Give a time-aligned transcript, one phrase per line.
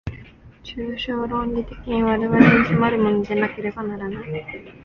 [0.63, 4.29] 抽象論理的に我々に迫るものでなければならない。